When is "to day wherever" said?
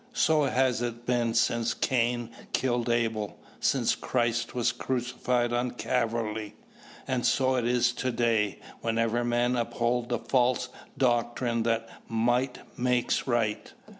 7.91-9.23